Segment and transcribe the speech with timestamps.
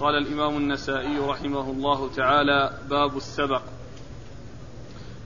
[0.00, 3.62] قال الإمام النسائي رحمه الله تعالى باب السبق.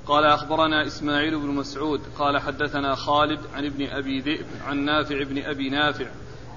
[0.06, 5.42] قال أخبرنا إسماعيل بن مسعود قال حدثنا خالد عن ابن أبي ذئب عن نافع بن
[5.42, 6.06] أبي نافع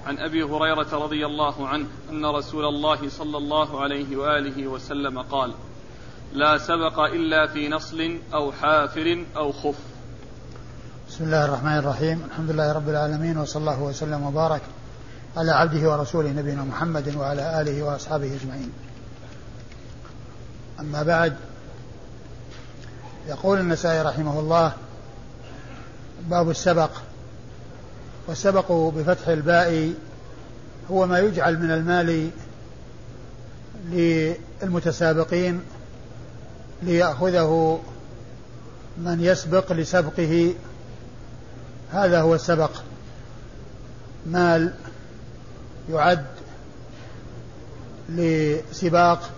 [0.06, 5.54] عن أبي هريرة رضي الله عنه أن رسول الله صلى الله عليه وآله وسلم قال
[6.32, 9.78] لا سبق إلا في نصل أو حافر أو خف.
[11.08, 12.24] بسم الله الرحمن الرحيم.
[12.30, 14.62] الحمد لله رب العالمين وصلى الله وسلم وبارك
[15.36, 18.72] على عبده ورسوله نبينا محمد وعلى آله وأصحابه أجمعين.
[20.80, 21.36] أما بعد
[23.28, 24.72] يقول النسائي رحمه الله
[26.30, 26.90] باب السبق.
[28.26, 29.92] والسبق بفتح الباء
[30.90, 32.30] هو ما يجعل من المال
[33.90, 35.60] للمتسابقين
[36.82, 37.80] ليأخذه
[38.98, 40.54] من يسبق لسبقه.
[41.92, 42.70] هذا هو السبق.
[44.26, 44.74] مال
[45.90, 46.26] يعد
[48.08, 49.30] لسباق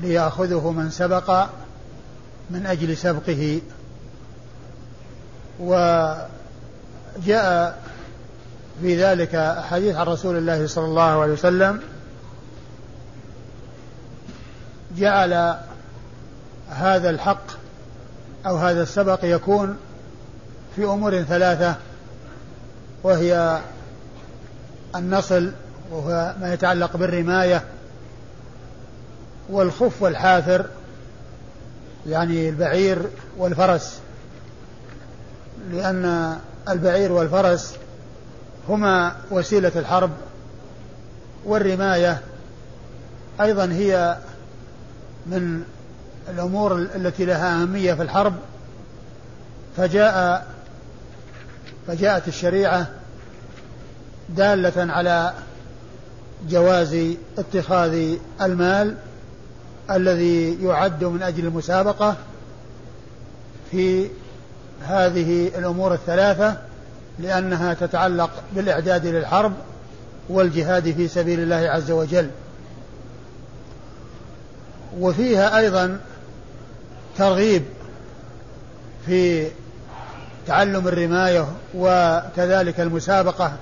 [0.00, 1.46] ليأخذه من سبق
[2.50, 3.60] من أجل سبقه.
[5.60, 6.26] وجاء
[8.80, 11.80] في ذلك حديث عن رسول الله صلى الله عليه وسلم
[14.96, 15.56] جعل
[16.70, 17.46] هذا الحق
[18.46, 19.76] أو هذا السبق يكون
[20.76, 21.74] في أمور ثلاثة
[23.02, 23.60] وهي
[24.98, 25.52] النصل
[25.90, 27.64] وهو ما يتعلق بالرماية
[29.48, 30.66] والخف والحافر
[32.06, 32.98] يعني البعير
[33.36, 34.00] والفرس.
[35.70, 36.36] لأن
[36.68, 37.74] البعير والفرس
[38.68, 40.10] هما وسيلة الحرب
[41.44, 42.20] والرماية.
[43.40, 44.16] أيضا هي
[45.26, 45.62] من
[46.28, 48.34] الأمور التي لها أهمية في الحرب
[49.76, 50.46] فجاء
[51.86, 52.86] فجاءت الشريعة
[54.28, 55.32] دالة على
[56.48, 56.96] جواز
[57.38, 58.96] اتخاذ المال
[59.90, 62.16] الذي يعد من أجل المسابقة
[63.70, 64.08] في
[64.82, 66.56] هذه الأمور الثلاثة
[67.18, 69.52] لأنها تتعلق بالإعداد للحرب
[70.28, 72.30] والجهاد في سبيل الله عز وجل.
[75.00, 76.00] وفيها أيضا
[77.18, 77.62] ترغيب
[79.06, 79.48] في
[80.46, 83.52] تعلم الرماية وكذلك المسابقة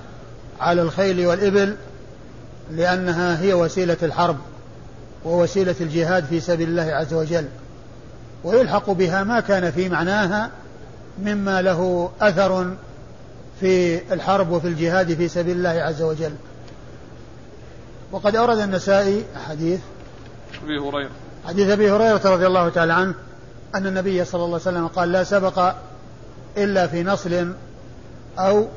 [0.59, 1.75] على الخيل والإبل
[2.71, 4.37] لأنها هي وسيلة الحرب
[5.25, 7.45] ووسيلة الجهاد في سبيل الله عز وجل.
[8.43, 10.49] ويلحق بها ما كان في معناها
[11.19, 12.75] مما له أثر
[13.59, 16.33] في الحرب وفي الجهاد في سبيل الله عز وجل.
[18.11, 19.79] وقد أورد النسائي حديث
[20.63, 21.09] أبي هريرة.
[21.47, 23.13] حديث أبي هريرة رضي الله تعالى عنه
[23.75, 25.73] أن النبي صلى الله عليه وسلم قال لا سبق
[26.57, 27.53] إلا في نصل
[28.39, 28.67] أو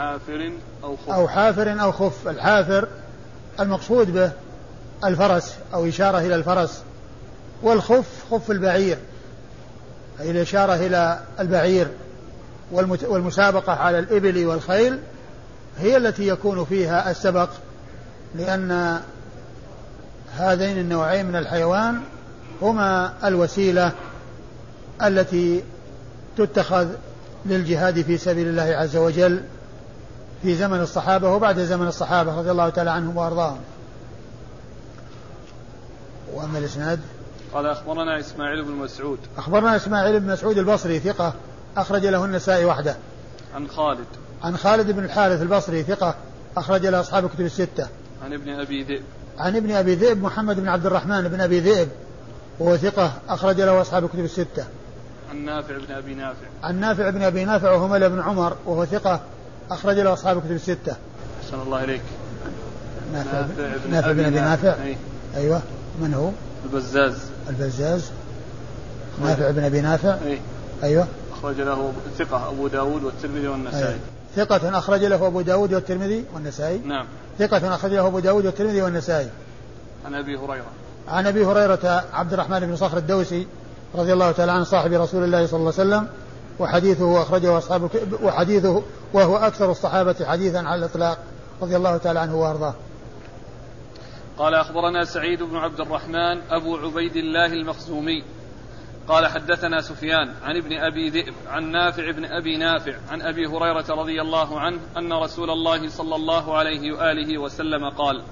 [0.00, 0.52] حافر
[0.84, 1.10] أو خف.
[1.10, 2.28] أو حافر أو خف.
[2.28, 2.88] الحافر
[3.60, 4.30] المقصود به
[5.04, 6.82] الفرس أو إشارة إلى الفرس.
[7.62, 8.98] والخف خف البعير
[10.20, 11.88] أي الإشارة إلى البعير.
[13.02, 14.98] والمسابقة على الإبل والخيل
[15.78, 17.50] هي التي يكون فيها السبق
[18.34, 19.00] لأن
[20.36, 22.00] هذين النوعين من الحيوان
[22.62, 23.92] هما الوسيلة
[25.02, 25.62] التي
[26.36, 26.88] تتخذ
[27.46, 29.42] للجهاد في سبيل الله عز وجل.
[30.42, 33.60] في زمن الصحابة وبعد زمن الصحابة رضي الله تعالى عنهم وأرضاهم.
[36.34, 37.00] وأما الإسناد؟
[37.54, 39.18] قال أخبرنا إسماعيل بن مسعود.
[39.38, 41.34] أخبرنا إسماعيل بن مسعود البصري ثقة
[41.76, 42.96] أخرج له النسائي وحده.
[43.54, 44.06] عن خالد.
[44.42, 46.14] عن خالد بن الحارث البصري ثقة
[46.56, 47.88] أخرج له أصحاب الكتب الستة.
[48.24, 49.02] عن ابن أبي ذئب.
[49.38, 51.88] عن ابن أبي ذئب محمد بن عبد الرحمن بن أبي ذئب
[52.58, 54.64] وهو ثقة أخرج له أصحاب الكتب الستة.
[55.30, 56.46] عن نافع بن أبي نافع.
[56.62, 59.20] عن نافع بن أبي نافع وهو بن عمر وهو ثقة
[59.70, 60.96] أخرج له أصحاب الكتب الستة.
[61.44, 62.02] أحسن الله إليك.
[63.12, 63.46] نافع,
[63.90, 64.74] نافع بن أبي نافع.
[64.82, 64.96] أي.
[65.36, 65.60] أيوه.
[66.00, 66.30] من هو؟
[66.64, 67.18] البزاز.
[67.48, 68.10] البزاز.
[69.22, 70.18] نافع بن أبي نافع.
[70.24, 70.40] أي.
[70.82, 71.06] أيوه.
[71.32, 73.84] أخرج له ثقة أبو داود والترمذي والنسائي.
[73.84, 73.98] أيوه.
[74.36, 76.78] ثقة أخرج له أبو داود والترمذي والنسائي.
[76.78, 77.06] نعم.
[77.38, 79.28] ثقة أخرج له أبو داود والترمذي والنسائي.
[80.06, 80.70] عن أبي هريرة.
[81.08, 83.46] عن أبي هريرة عبد الرحمن بن صخر الدوسي
[83.94, 86.08] رضي الله تعالى عن صاحب رسول الله صلى الله عليه وسلم
[86.60, 87.90] وحديثه أخرجه أصحاب
[88.22, 91.18] وحديثه وهو أكثر الصحابة حديثا على الإطلاق
[91.62, 92.74] رضي الله تعالى عنه وأرضاه.
[94.38, 98.24] قال أخبرنا سعيد بن عبد الرحمن أبو عبيد الله المخزومي.
[99.08, 103.84] قال حدثنا سفيان عن ابن أبي ذئب عن نافع بن أبي نافع عن أبي هريرة
[103.90, 108.22] رضي الله عنه أن رسول الله صلى الله عليه وآله وسلم قال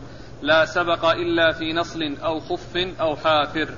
[0.42, 3.68] لا سبق إلا في نصل أو خف أو حافر.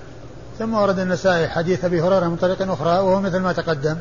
[0.59, 3.97] ثم ورد النسائي حديث أبي هريرة من طريق أخرى وهو مثل ما تقدم.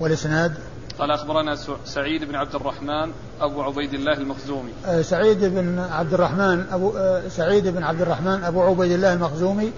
[0.00, 0.54] والإسناد؟
[0.98, 4.72] قال أخبرنا سعيد بن عبد الرحمن أبو عبيد الله المخزومي.
[4.86, 9.72] آه، سعيد بن عبد الرحمن أبو آه، سعيد بن عبد الرحمن أبو عبيد الله المخزومي.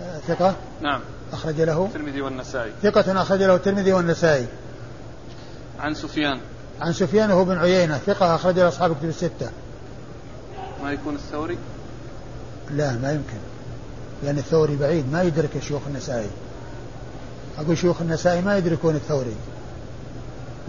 [0.00, 1.00] آه، ثقة؟ نعم.
[1.32, 1.84] أخرج له.
[1.84, 2.72] الترمذي والنسائي.
[2.82, 4.46] ثقة أخرج له الترمذي والنسائي.
[5.80, 6.40] عن سفيان.
[6.80, 9.50] عن سفيان هو بن عيينة ثقة أخرج له أصحاب كتب الستة.
[10.82, 11.58] ما يكون الثوري؟
[12.70, 13.38] لا ما يمكن.
[14.22, 16.30] لأن الثوري بعيد ما يدرك شيوخ النسائي.
[17.58, 19.34] أقول شيوخ النسائي ما يدركون الثوري.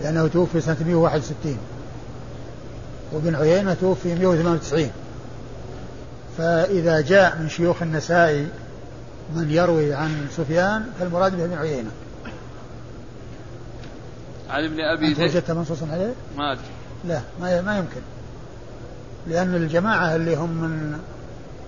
[0.04, 1.58] لأنه توفي سنة 161
[3.12, 4.92] وابن عيينة توفي 198
[6.38, 8.48] فإذا جاء من شيوخ النسائي
[9.36, 11.92] من يروي عن سفيان فالمراد به ابن عيينة.
[14.50, 15.30] عن ابن أبي ذئب.
[15.30, 16.64] وجدت منصوصا عليه؟ ما أدري.
[17.08, 18.02] لا ما ما يمكن.
[19.28, 21.00] لأن الجماعة اللي هم من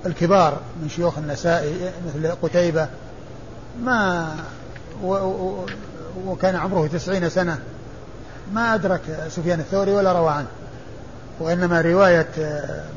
[0.05, 2.87] الكبار من شيوخ النسائي مثل قتيبة
[3.83, 4.35] ما
[5.03, 5.65] و و
[6.25, 7.59] وكان عمره تسعين سنة.
[8.51, 10.47] ما أدرك سفيان الثوري ولا روى عنه
[11.39, 12.29] وإنما رواية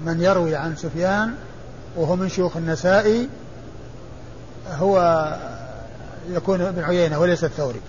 [0.06, 1.34] من يروي عن سفيان
[1.96, 3.28] وهو من شيوخ النسائي
[4.70, 5.26] هو
[6.28, 7.80] يكون ابن عيينة وليس الثوري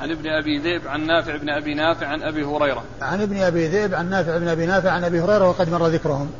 [0.00, 2.84] عن ابن أبي ذئب عن نافع بن أبي نافع عن أبي هريرة.
[3.02, 6.30] عن ابن أبي ذئب عن نافع بن أبي نافع عن أبي هريرة وقد مر ذكرهم.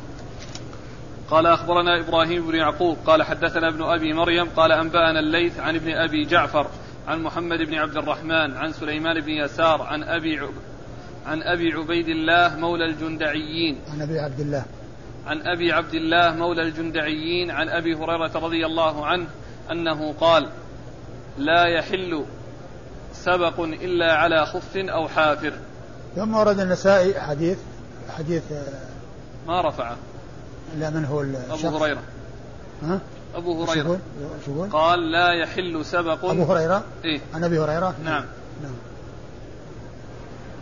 [1.29, 5.91] قال أخبرنا إبراهيم بن يعقوب قال حدثنا ابن أبي مريم قال أنبأنا الليث عن ابن
[5.91, 6.67] أبي جعفر
[7.07, 10.53] عن محمد بن عبد الرحمن عن سليمان بن يسار عن أبي عب
[11.25, 13.77] عن أبي عبيد الله مولى الجندعيين.
[13.93, 14.65] عن أبي عبد الله.
[15.25, 19.27] عن أبي عبد الله مولى الجندعيين عن أبي هريرة رضي الله عنه
[19.71, 20.49] أنه قال:
[21.37, 22.25] لا يحل
[23.13, 25.53] سبق إلا على خف أو حافر
[26.15, 27.57] ثم ورد النسائي حديث
[28.17, 28.43] حديث
[29.47, 29.97] ما رفعه
[30.77, 32.01] لا من هو الشخص أبو هريرة
[32.83, 32.99] ها؟
[33.35, 33.99] أبو هريرة.
[34.71, 36.25] قال لا يحل سبق.
[36.25, 38.25] أبو هريرة؟ إيه؟ عن أبي هريرة؟ نعم.
[38.63, 38.73] نعم.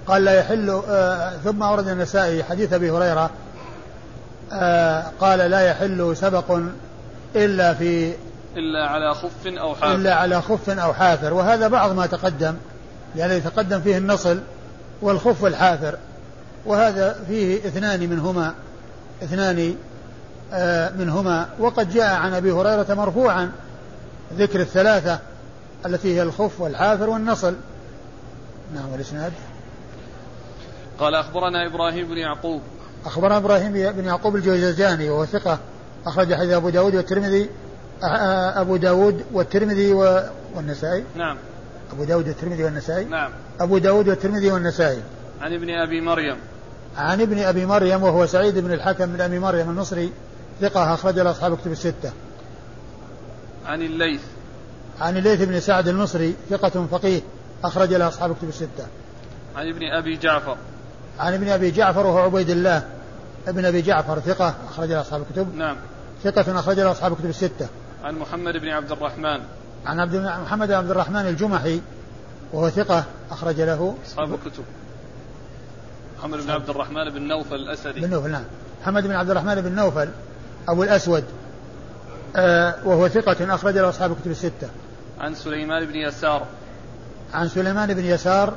[0.08, 3.30] قال لا يحل آه ثم أورد النسائي حديث أبي هريرة
[4.52, 6.60] آه قال لا يحل سبق
[7.36, 8.14] إلا في
[8.58, 9.96] إلا على خف أو حافر.
[9.96, 11.34] إلا على خف أو حافر.
[11.34, 12.56] وهذا بعض ما تقدم
[13.16, 14.40] يعني يتقدم فيه النصل
[15.02, 15.98] والخف والحافر
[16.66, 18.54] وهذا فيه اثنان منهما
[19.24, 19.76] اثنان
[20.98, 21.50] منهما.
[21.60, 23.52] وقد جاء عن أبي هريرة مرفوعا
[24.38, 25.20] ذكر الثلاثة
[25.86, 27.56] التي هي الخف والحافر والنصل.
[28.76, 29.34] نعم والإسناد.
[31.00, 32.62] قال أخبرنا إبراهيم بن يعقوب.
[33.06, 35.60] أخبرنا إبراهيم بن يعقوب الجوزجاني وهو ثقة.
[36.06, 37.50] أخرج حديث أبو داود والترمذي.
[38.56, 39.94] أبو داود والترمذي
[40.56, 41.04] والنسائي.
[41.16, 41.38] نعم.
[41.94, 43.06] أبو داود والترمذي والنسائي.
[43.06, 43.32] نعم.
[43.60, 45.02] أبو داود والترمذي والنسائي.
[45.42, 46.38] عن ابن أبي مريم.
[46.98, 50.12] عن ابن أبي مريم وهو سعيد بن الحكم بن أبي مريم النصري.
[50.62, 52.12] ثقة أخرج له أصحاب كتب الستة.
[53.66, 54.22] عن الليث.
[55.02, 57.22] عن الليث بن سعد المصري ثقة فقيه
[57.64, 58.88] أخرج له أصحاب كتب الستة.
[59.56, 60.58] عن ابن أبي جعفر.
[61.20, 62.84] عن ابن أبي جعفر وهو عبيد الله.
[63.48, 65.56] ابن أبي جعفر ثقة أخرج له أصحاب الكتب.
[65.56, 65.78] نعم.
[66.24, 67.68] ثقة أخرج له أصحاب الكتب الستة.
[68.04, 69.40] عن محمد بن عبد الرحمن.
[69.86, 71.82] عن عبد محمد بن عبد الرحمن الجمحي
[72.54, 74.64] وهو ثقة أخرج له أصحاب الكتب.
[76.20, 78.00] محمد بن عبد الرحمن بن نوفل الأسدي.
[78.00, 78.44] بن نوفل نعم.
[78.82, 80.10] محمد بن عبد الرحمن بن نوفل
[80.72, 81.24] أبو الأسود
[82.36, 84.70] آه وهو ثقة أخرج له أصحاب الكتب الستة.
[85.20, 86.46] عن سليمان بن يسار.
[87.34, 88.54] عن سليمان بن يسار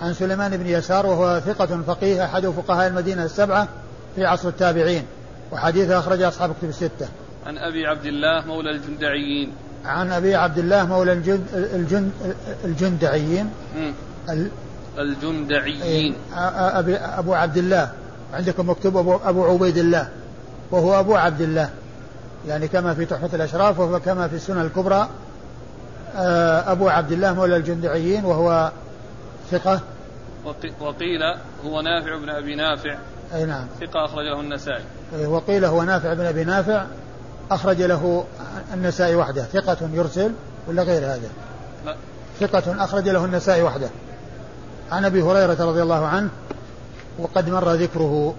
[0.00, 3.68] عن سليمان بن يسار وهو ثقة فقيه أحد فقهاء المدينة السبعة
[4.16, 5.04] في عصر التابعين
[5.52, 7.08] وحديثه أخرج أصحاب الكتب الستة.
[7.46, 9.52] عن أبي عبد الله مولى الجندعيين.
[9.84, 12.12] عن أبي عبد الله مولى الجند الجند
[12.64, 13.50] الجندعيين.
[14.28, 14.48] ال
[14.98, 16.14] الجندعيين.
[16.34, 17.92] أبي أبو عبد الله
[18.34, 20.08] عندكم مكتوب أبو, أبو عبيد الله.
[20.74, 21.70] وهو أبو عبد الله.
[22.48, 25.08] يعني كما في تحفة الأشراف وكما في السنة الكبرى
[26.66, 28.72] أبو عبد الله مولى الجندعيين وهو
[29.50, 29.80] ثقة.
[30.80, 31.22] وقيل
[31.64, 32.96] هو نافع بن أبي نافع.
[33.34, 33.66] أي نعم.
[33.80, 34.84] ثقة أخرجه النسائي.
[35.26, 36.84] وقيل هو نافع بن أبي نافع
[37.50, 38.24] أخرج له
[38.74, 39.42] النسائي وحده.
[39.42, 40.32] ثقة يرسل
[40.68, 41.28] ولا غير هذا؟
[41.86, 41.96] لا.
[42.40, 43.88] ثقة أخرج له النسائي وحده.
[44.92, 46.28] عن أبي هريرة رضي الله عنه
[47.18, 48.34] وقد مر ذكره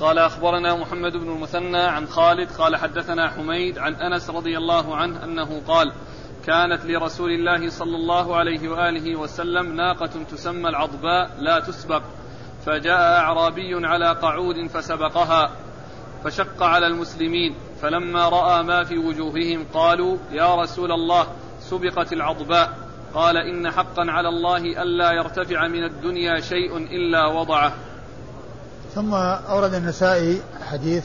[0.00, 5.24] قال أخبرنا محمد بن المثنى عن خالد قال حدثنا حميد عن أنس رضي الله عنه
[5.24, 5.92] أنه قال
[6.46, 12.02] كانت لرسول الله صلى الله عليه وآله وسلم ناقة تسمى العضباء لا تسبق
[12.66, 15.50] فجاء أعرابي على قعود فسبقها
[16.24, 21.26] فشق على المسلمين فلما رأى ما في وجوههم قالوا يا رسول الله
[21.60, 22.84] سبقت العضباء
[23.14, 27.72] قال إن حقا على الله ألا يرتفع من الدنيا شيء إلا وضعه.
[28.94, 31.04] ثم أورد النسائي حديث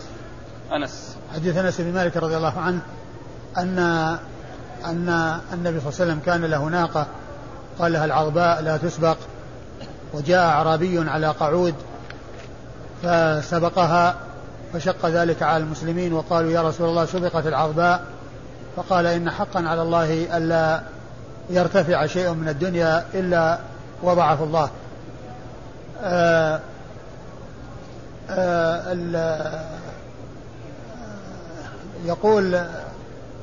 [0.71, 1.15] أنس.
[1.33, 2.79] حديث أنس بن مالك رضي الله عنه
[3.57, 3.79] ان
[4.85, 7.07] ان النبي صلى الله عليه وسلم كان له ناقة.
[7.79, 9.17] قال لها العظباء لا تسبق.
[10.13, 11.75] وجاء أعرابي على قعود
[13.03, 14.15] فسبقها
[14.73, 18.03] فشق ذلك على المسلمين وقالوا يا رسول الله سبقت العظباء
[18.75, 20.81] فقال إن حقا على الله ألا
[21.49, 23.59] يرتفع شيء من الدنيا إلا
[24.03, 24.69] وضعه الله.
[26.01, 26.59] آآ
[32.05, 32.63] يقول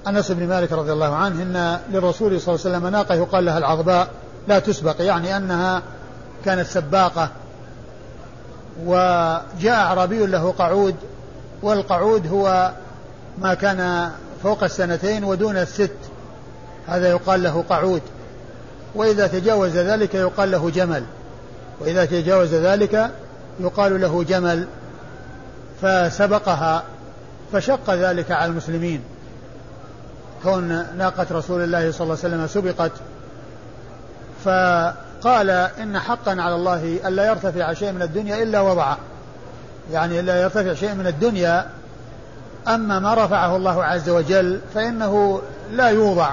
[0.08, 3.58] أنس بن مالك رضي الله عنه إن للرسول صلى الله عليه وسلم ناقة يقال لها
[3.58, 4.08] العظباء
[4.48, 5.82] لا تسبق يعني أنها
[6.44, 7.28] كانت سباقة.
[8.84, 10.94] وجاء أعرابي له قعود
[11.62, 12.72] والقعود هو
[13.38, 14.10] ما كان
[14.42, 15.96] فوق السنتين ودون الست.
[16.86, 18.02] هذا يقال له قعود.
[18.94, 21.04] وإذا تجاوز ذلك يقال له جمل.
[21.80, 23.10] وإذا تجاوز ذلك
[23.60, 24.66] يقال له جمل.
[25.82, 26.82] فسبقها
[27.52, 29.02] فشق ذلك على المسلمين.
[30.42, 32.92] كون ناقة رسول الله صلى الله عليه وسلم سبقت
[34.44, 38.98] فقال إن حقا على الله ألا يرتفع شيء من الدنيا إلا وضعه.
[39.92, 41.66] يعني لا يرتفع شيء من الدنيا
[42.68, 45.42] أما ما رفعه الله عز وجل فإنه
[45.72, 46.30] لا يوضع.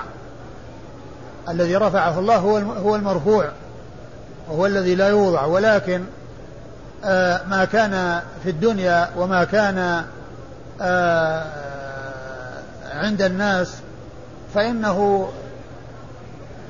[1.50, 3.50] الذي رفعه الله هو هو المرفوع
[4.50, 5.46] وهو الذي لا يوضع.
[5.46, 6.04] ولكن
[7.48, 10.04] ما كان في الدنيا وما كان
[10.82, 11.46] آه
[12.94, 13.74] عند الناس
[14.54, 15.30] فإنه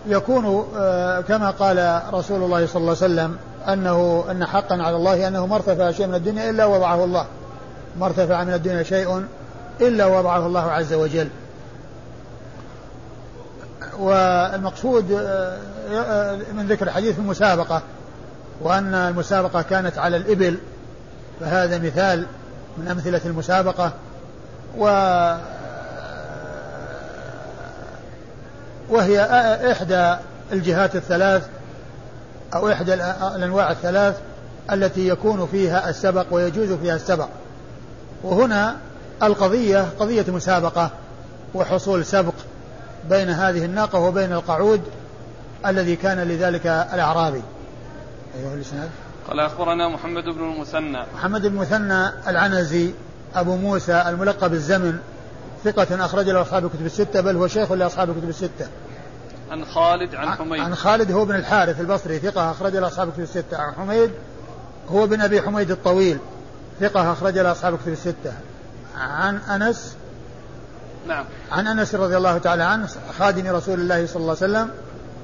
[0.08, 3.38] يكون آه كما قال رسول الله صلى الله عليه وسلم
[3.68, 7.26] أنه أن حقا على الله أنه ما ارتفع شيء من الدنيا إلا وضعه الله.
[8.00, 9.26] ما ارتفع من الدنيا شيء
[9.82, 11.28] إلا وضعه الله عز وجل.
[14.00, 15.12] والمقصود
[16.54, 17.82] من ذكر الحديث المسابقة
[18.62, 20.58] وأن المسابقة كانت على الإبل
[21.40, 22.26] فهذا مثال
[22.78, 23.92] من أمثلة المسابقة.
[24.78, 24.86] و
[28.90, 29.22] وهي
[29.72, 30.16] إحدى
[30.52, 31.48] الجهات الثلاث
[32.54, 34.16] أو إحدى الأنواع الثلاث
[34.72, 37.28] التي يكون فيها السبق ويجوز فيها السبق.
[38.24, 38.76] وهنا
[39.24, 40.90] القضية قضية مسابقة
[41.54, 42.34] وحصول سبق
[43.10, 44.82] بين هذه الناقة وبين القعود
[45.66, 47.42] الذي كان لذلك الأعرابي.
[48.36, 48.90] أيها الإسناد.
[49.28, 51.06] قال أخبرنا محمد بن المثنى.
[51.16, 52.94] محمد بن المثنى العنزي
[53.36, 55.00] أبو موسى الملقب الزمن
[55.64, 58.68] ثقة أخرج له أصحاب الكتب الستة بل هو شيخ لأصحاب الكتب الستة.
[59.52, 60.62] عن خالد عن حميد.
[60.62, 63.58] عن خالد هو بن الحارث البصري ثقة أخرج له أصحاب الكتب الستة.
[63.58, 64.12] عن حميد
[64.92, 66.18] هو بن أبي حميد الطويل
[66.80, 68.34] ثقة أخرج له أصحاب الكتب الستة.
[68.98, 69.96] عن أنس.
[71.08, 71.26] نعم.
[71.52, 72.88] عن أنس رضي الله تعالى عنه
[73.20, 74.70] خادم رسول الله صلى الله عليه وسلم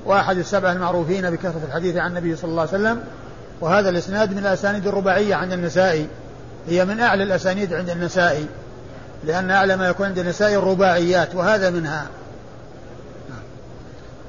[0.05, 3.03] وأحد السبع المعروفين بكثرة الحديث عن النبي صلى الله عليه وسلم
[3.61, 6.07] وهذا الإسناد من الأسانيد الرباعية عند النسائي.
[6.67, 8.45] هي من أعلى الأسانيد عند النسائي
[9.23, 12.07] لأن أعلى ما يكون عند النسائي الرباعيات وهذا منها.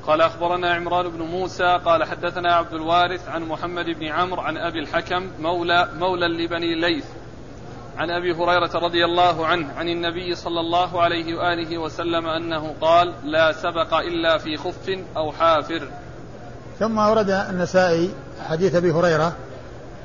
[0.06, 4.78] قال أخبرنا عمران بن موسى قال حدثنا عبد الوارث عن محمد بن عمرو عن أبي
[4.78, 7.04] الحكم مولى مولى لبني ليث.
[8.00, 13.12] عن أبي هريرة رضي الله عنه عن النبي صلى الله عليه وآله وسلم أنه قال
[13.24, 15.88] لا سبق إلا في خف أو حافر.
[16.78, 18.10] ثم ورد النسائي
[18.48, 19.32] حديث أبي هريرة.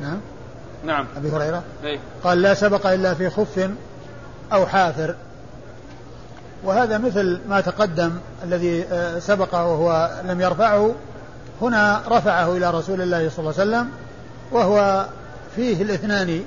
[0.01, 0.17] نعم.
[0.85, 1.07] نعم.
[1.17, 1.63] أبي هريرة.
[1.83, 1.99] أي.
[2.23, 3.69] قال لا سبق إلا في خف
[4.53, 5.15] أو حافر.
[6.63, 8.11] وهذا مثل ما تقدم
[8.43, 8.85] الذي
[9.19, 10.95] سبق وهو لم يرفعه.
[11.61, 13.89] هنا رفعه إلى رسول الله صلى الله عليه وسلم
[14.51, 15.05] وهو
[15.55, 16.45] فيه الاثنان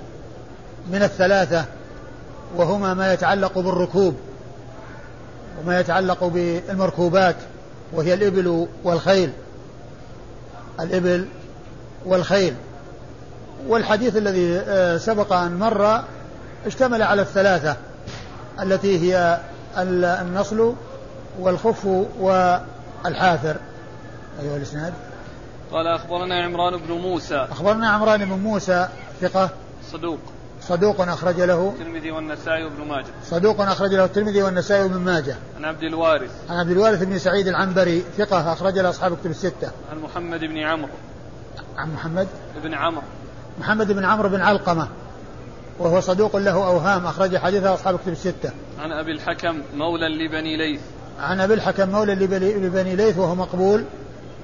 [0.92, 1.64] من الثلاثة
[2.56, 4.16] وهما ما يتعلق بالركوب
[5.60, 7.36] وما يتعلق بالمركوبات
[7.92, 9.32] وهي الإبل والخيل.
[10.80, 11.28] الإبل
[12.06, 12.54] والخيل.
[13.68, 14.60] والحديث الذي
[14.98, 16.04] سبق أن مر
[16.66, 17.76] اشتمل على الثلاثة
[18.62, 19.40] التي هي
[19.78, 20.74] النصل
[21.40, 21.86] والخف
[22.20, 23.56] والحافر
[24.42, 24.92] أيها الإسناد.
[25.72, 27.46] قال أخبرنا عمران بن موسى.
[27.50, 28.88] أخبرنا عمران بن موسى
[29.20, 29.50] ثقة.
[29.92, 30.18] صدوق.
[30.68, 33.06] صدوق أخرج له الترمذي والنسائي وابن ماجه.
[33.24, 35.36] صدوق أخرج له الترمذي والنسائي وابن ماجه.
[35.56, 36.30] عن عبد الوارث.
[36.50, 39.70] عن عبد الوارث بن سعيد العنبري ثقة أخرج له أصحاب الكتب الستة.
[39.92, 40.92] عن محمد بن عمرو.
[41.76, 42.28] عن محمد
[42.62, 43.02] بن عمرو.
[43.58, 44.88] محمد بن عمرو بن علقمة.
[45.78, 48.50] وهو صدوق له أوهام أخرج حديثه أصحاب الكتب الستة.
[48.78, 50.80] عن أبي الحكم مولى لبني ليث.
[51.20, 53.84] عن أبي الحكم مولى لبني ليث وهو مقبول.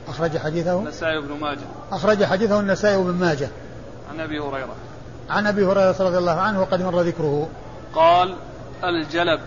[0.09, 0.79] أخرج حديثه.
[0.79, 1.67] النسائي وابن ماجه.
[1.93, 3.49] أخرج حديثه النسائي وابن ماجه.
[4.11, 4.75] عن أبي هريرة.
[5.31, 7.49] عن أبي هريرة رضي الله عنه وقد مر ذكره.
[7.95, 8.35] قال
[8.85, 9.41] الجلب.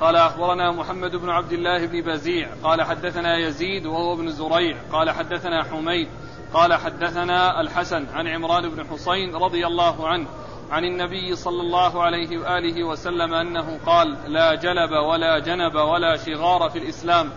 [0.00, 2.48] قال أخبرنا محمد بن عبد الله بن بزيع.
[2.64, 4.76] قال حدثنا يزيد وهو ابن زريع.
[4.92, 6.08] قال حدثنا حميد.
[6.54, 10.26] قال حدثنا الحسن عن عمران بن حسين رضي الله عنه
[10.70, 16.70] عن النبي صلى الله عليه وآله وسلم أنه قال لا جلب ولا جنب ولا شغار
[16.70, 17.30] في الإسلام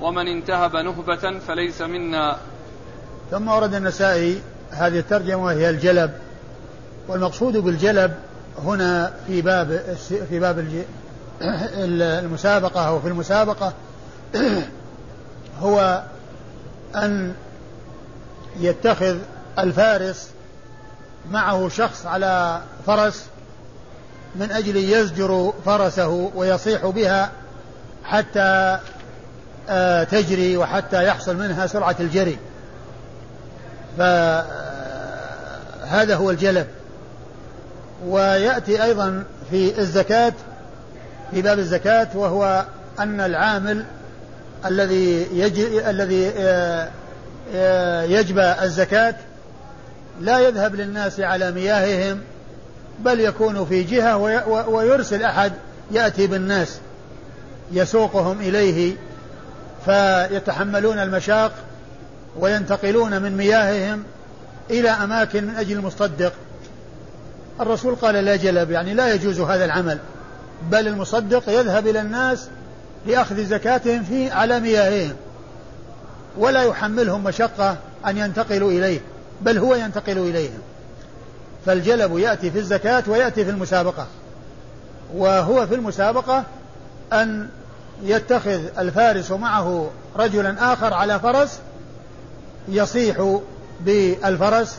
[0.00, 2.36] ومن انتهب نهبة فليس منا.
[3.30, 6.25] ثم ورد النسائي هذه الترجمة وهي الجلب.
[7.08, 8.14] والمقصود بالجلب
[8.64, 9.96] هنا في باب
[10.28, 10.84] في باب
[11.40, 13.72] المسابقة أو في المسابقة
[15.62, 16.02] هو
[16.94, 17.34] أن
[18.60, 19.16] يتخذ
[19.58, 20.28] الفارس
[21.30, 23.24] معه شخص على فرس
[24.36, 27.30] من أجل يزجر فرسه ويصيح بها
[28.04, 28.78] حتى
[29.68, 32.38] آه، تجري وحتى يحصل منها سرعة الجري.
[33.98, 34.56] فهذا
[36.16, 36.66] هو الجلب.
[38.04, 40.32] ويأتي أيضا في الزكاة
[41.30, 42.64] في باب الزكاة وهو
[42.98, 43.84] أن العامل
[44.66, 46.88] الذي يجي الذي آه،
[47.54, 49.14] آه، يجبى الزكاة
[50.20, 52.20] لا يذهب للناس على مياههم
[52.98, 54.16] بل يكون في جهة
[54.68, 55.52] ويرسل أحد
[55.90, 56.78] يأتي بالناس
[57.72, 58.96] يسوقهم إليه
[59.84, 61.52] فيتحملون المشاق
[62.38, 64.02] وينتقلون من مياههم
[64.70, 66.32] إلى أماكن من أجل المصدق.
[67.60, 69.98] الرسول قال لا جلب يعني لا يجوز هذا العمل
[70.70, 72.48] بل المصدق يذهب إلى الناس
[73.06, 75.16] لأخذ زكاتهم في على مياههم
[76.38, 79.00] ولا يحملهم مشقة أن ينتقلوا إليه
[79.42, 80.58] بل هو ينتقل إليهم.
[81.66, 84.06] فالجلب يأتي في الزكاة ويأتي في المسابقة
[85.14, 86.44] وهو في المسابقة
[87.12, 87.48] أن
[88.02, 91.58] يتخذ الفارس معه رجلا آخر على فرس
[92.68, 93.40] يصيح
[93.80, 94.76] بالفرس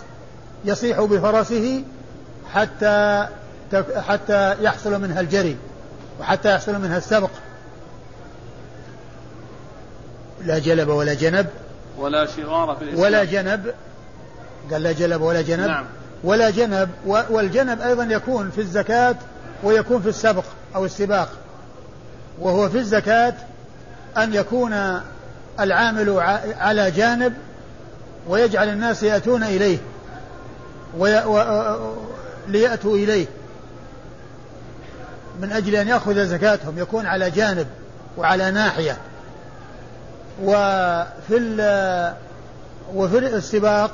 [0.66, 1.84] يصيح بفرسه
[2.54, 3.28] حتى
[3.96, 5.58] حتى يحصل منها الجري
[6.20, 7.30] وحتى يحصل منها السبق.
[10.46, 11.48] لا جلب ولا جنب.
[11.98, 13.04] ولا شغار في الإسلام.
[13.04, 13.74] ولا جنب.
[14.72, 15.68] قال لا جلب ولا جنب.
[15.68, 15.86] نعم.
[16.24, 16.90] ولا جنب.
[17.06, 19.16] والجنب أيضا يكون في الزكاة
[19.64, 20.44] ويكون في السبق
[20.76, 21.30] أو السباق.
[22.40, 23.34] وهو في الزكاة
[24.18, 25.02] أن يكون
[25.60, 26.20] العامل
[26.60, 27.34] على جانب
[28.28, 29.78] ويجعل الناس يأتون إليه.
[32.48, 33.28] ليأتوا إليه
[35.42, 37.68] من أجل أن يأخذ زكاتهم يكون على جانب
[38.18, 38.98] وعلى ناحية
[40.44, 42.14] وفي.
[42.96, 43.92] وفي السباق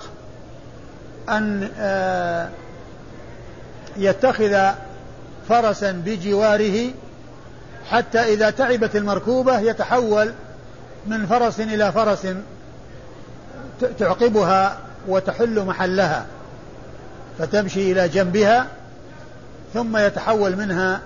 [1.30, 2.50] أن آه،
[3.98, 4.72] يتخذ
[5.50, 6.90] فرسا بجواره
[7.90, 10.34] حتى إذا تعبت المركوبة يتحول
[11.08, 12.28] من فرس إلى فرس
[14.00, 14.78] تعقبها
[15.08, 16.26] وتحل محلها
[17.40, 18.68] فتمشي إلى جنبها
[19.74, 21.02] ثم يتحول منها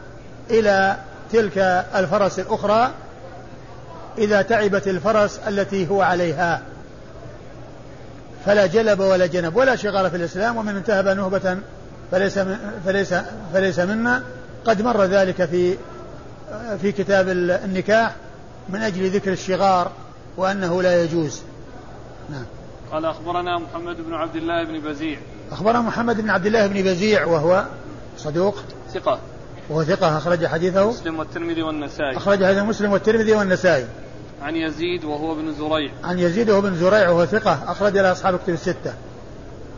[0.50, 0.98] إلى
[1.32, 1.58] تلك
[1.96, 2.92] الفرس الأخرى
[4.18, 6.62] إذا تعبت الفرس التي هو عليها.
[8.46, 11.58] فلا جلب ولا جنب ولا شغال في الإسلام ومن انتهب نهبة
[12.12, 12.40] فليس
[12.86, 13.14] فليس
[13.54, 14.24] فليس منا.
[14.66, 15.78] قد مر ذلك في
[16.82, 18.16] في كتاب النكاح
[18.70, 19.92] من أجل ذكر الشغار
[20.38, 21.42] وأنه لا يجوز.
[22.30, 22.46] نعم.
[22.92, 25.20] قال أخبرنا محمد بن عبد الله بن بزيع.
[25.52, 27.66] أخبرنا محمد بن عبد الله بن بزيع وهو
[28.18, 28.56] صدوق.
[28.94, 29.20] ثقة.
[29.70, 30.90] وهو ثقة أخرج حديثه.
[30.90, 32.18] مسلم والترمذي والنسائي.
[32.18, 33.86] أخرج هذا مسلم والترمذي والنسائي.
[34.42, 35.92] عن يزيد وهو بن زريع.
[36.04, 38.94] عن يزيد وهو بن زريع وهو ثقة أخرج له أصحاب كتب الستة.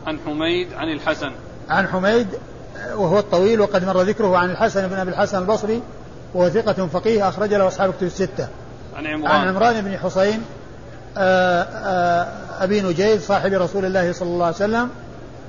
[0.06, 1.30] عن حميد عن الحسن.
[1.68, 2.28] عن حميد
[2.94, 5.82] وهو الطويل وقد مر ذكره عن الحسن بن أبي الحسن البصري
[6.34, 8.48] وهو ثقة فقيه أخرج له أصحاب كتب الستة.
[8.96, 9.32] عن عمران.
[9.32, 10.42] عن عمران بن حسين
[11.18, 12.28] آه، آه،
[12.60, 14.90] أبي نجيد صاحب رسول الله صلى الله عليه وسلم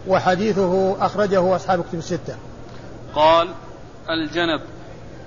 [0.08, 2.36] وحديثه أخرجه أصحاب كتب الستة.
[3.16, 3.48] قال
[4.10, 4.62] الجنب.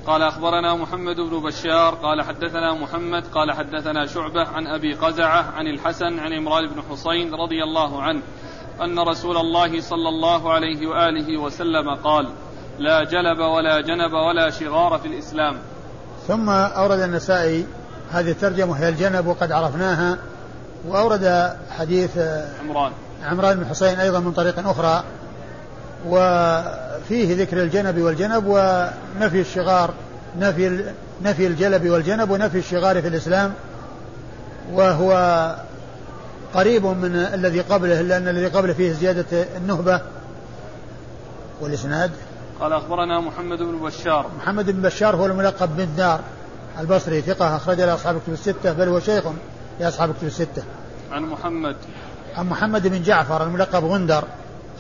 [0.06, 5.66] قال أخبرنا محمد بن بشار قال حدثنا محمد قال حدثنا شعبة عن أبي قزعة عن
[5.66, 8.20] الحسن عن عمران بن حسين رضي الله عنه
[8.80, 12.28] أن رسول الله صلى الله عليه وآله وسلم قال
[12.78, 15.58] لا جلب ولا جنب ولا شغار في الإسلام.
[16.28, 17.66] ثم أورد النسائي
[18.10, 20.18] هذه الترجمة هي الجنب وقد عرفناها.
[20.88, 22.18] وأورد حديث
[22.60, 22.92] عمران.
[23.24, 25.04] عمران بن حسين أيضا من طريق أخرى
[26.06, 29.94] وفيه ذكر الجنب والجنب ونفي الشغار
[30.38, 30.92] نفي
[31.22, 33.52] نفي الجلب والجنب ونفي الشغار في الإسلام
[34.72, 35.12] وهو
[36.54, 40.00] قريب من الذي قبله لأن الذي قبله فيه زيادة النهبة
[41.60, 42.10] والإسناد.
[42.60, 44.26] قال أخبرنا محمد بن بشار.
[44.38, 46.20] محمد بن بشار هو الملقب بن دار
[46.80, 49.24] البصري ثقة أخرج له أصحاب الستة بل هو شيخ
[49.80, 50.62] لأصحاب كتب الستة.
[51.12, 51.76] عن محمد.
[52.34, 54.24] عن محمد بن جعفر الملقب غندر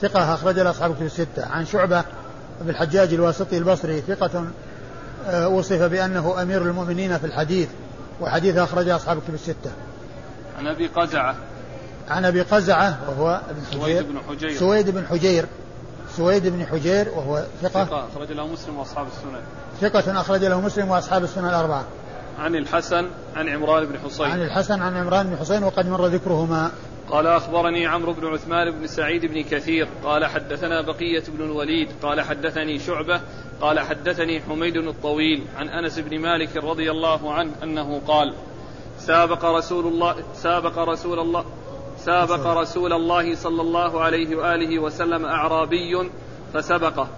[0.02, 1.46] ثقة أخرج له أصحاب كتب الستة.
[1.46, 2.04] عن شعبة
[2.60, 4.44] بن الحجاج الواسطي البصري ثقة
[5.26, 7.68] آه، وصف بأنه أمير المؤمنين في الحديث
[8.20, 9.70] وحديث أخرجه أصحاب كتب الستة.
[10.58, 11.34] عن أبي قزعة.
[12.08, 13.80] عن أبي قزعة وهو ابن حجير.
[13.80, 14.58] سويد بن حجير.
[14.58, 15.46] سويد بن حجير.
[16.16, 17.84] سويد بن حجير وهو ثقة.
[17.84, 19.40] ثقة أخرج له مسلم وأصحاب السنن.
[19.80, 21.84] ثقة أخرج له مسلم وأصحاب السنن الأربعة.
[22.38, 26.70] عن الحسن عن عمران بن حسين عن الحسن عن عمران بن حسين وقد مر ذكرهما.
[27.10, 32.20] قال أخبرني عمرو بن عثمان بن سعيد بن كثير قال حدثنا بقية بن الوليد قال
[32.20, 33.20] حدثني شعبة
[33.60, 38.34] قال حدثني حميد الطويل عن أنس بن مالك رضي الله عنه أنه قال
[38.98, 41.44] سابق رسول الله سابق رسول الله
[41.98, 46.10] سابق رسول الله صلى الله عليه وآله وسلم أعرابي
[46.54, 47.08] فسبقه.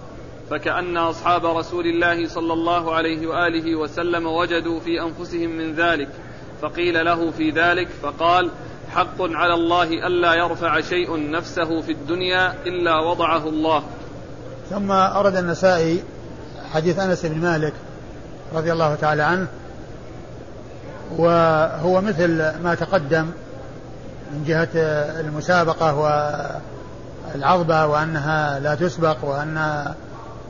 [0.49, 6.09] فكأن أصحاب رسول الله صلى الله عليه وآله وسلم وجدوا في أنفسهم من ذلك
[6.61, 8.51] فقيل له في ذلك فقال
[8.89, 13.83] حق على الله ألا يرفع شيء نفسه في الدنيا إلا وضعه الله.
[14.69, 16.03] ثم أرد النسائي
[16.73, 17.73] حديث أنس بن مالك
[18.53, 19.47] رضي الله تعالى عنه
[21.17, 23.25] وهو مثل ما تقدم
[24.33, 24.69] من جهة
[25.19, 25.95] المسابقة
[27.35, 29.85] والعظبة وأنها لا تسبق وأن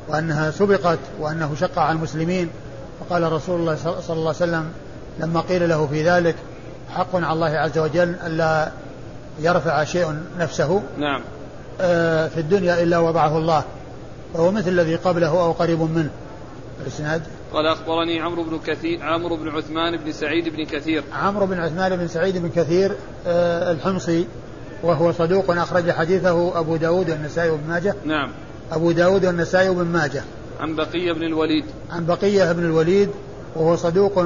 [0.08, 2.50] وأنها سبقت وأنه شق على المسلمين.
[3.00, 4.72] فقال رسول الله صلى الله عليه وسلم
[5.20, 6.36] لما قيل له في ذلك
[6.90, 8.72] حق على الله عز وجل ألا
[9.40, 11.22] يرفع شيء نفسه نعم.
[11.82, 13.64] آه، في الدنيا إلا وضعه الله.
[14.34, 16.10] فهو مثل الذي قبله أو قريب منه.
[16.82, 17.22] الإسناد؟
[17.54, 21.04] قال أخبرني عمرو بن كثير عمرو بن عثمان بن سعيد بن كثير.
[21.14, 22.96] عمرو بن عثمان بن سعيد بن كثير
[23.28, 24.28] آه، الحمصي
[24.84, 27.96] وهو صدوق أخرج حديثه أبو داود والنسائي وابن ماجه.
[28.06, 28.32] نعم.
[28.72, 30.24] أبو داود والنسائي وابن ماجه.
[30.60, 31.66] عن بقية بن الوليد.
[31.92, 33.10] عن بقية بن الوليد
[33.56, 34.26] وهو صدوق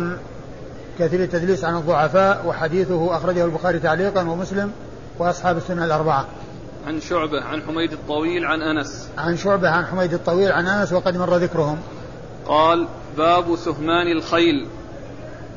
[1.00, 4.72] كثير التدليس عن الضعفاء وحديثه أخرجه البخاري تعليقا ومسلم
[5.20, 6.28] وأصحاب السنة الأربعة.
[6.88, 9.10] عن شعبة عن حميد الطويل عن أنس.
[9.18, 11.78] عن شعبة عن حميد الطويل عن أنس وقد مر ذكرهم.
[12.48, 14.68] قال باب سهمان الخيل.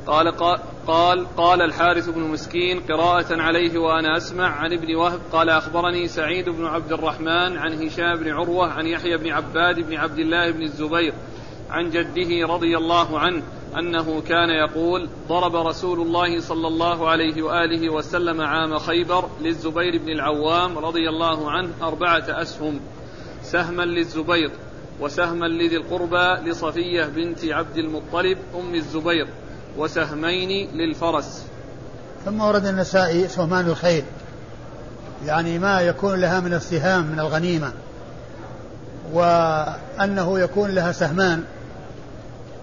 [0.07, 5.51] قال قال قال, قال الحارث بن مسكين قراءة عليه وأنا أسمع عن ابن وهب قال
[5.51, 10.19] أخبرني سعيد بن عبد الرحمن عن هشام بن عروة عن يحيى بن عباد بن عبد
[10.19, 11.15] الله بن الزبير
[11.71, 13.43] عن جده رضي الله عنه
[13.79, 20.09] أنه كان يقول ضرب رسول الله صلى الله عليه وآله وسلم عام خيبر للزبير بن
[20.09, 22.81] العوام رضي الله عنه أربعة أسهم
[23.43, 24.51] سهما للزبير
[25.01, 29.27] وسهما لذي القربى لصفية بنت عبد المطلب أم الزبير
[29.79, 31.43] وسهمين للفرس.
[32.25, 34.05] ثم ورد النسائي سهمان الخيل.
[35.27, 37.73] يعني ما يكون لها من السهام من الغنيمة
[39.13, 41.45] وأنه يكون لها سهمان.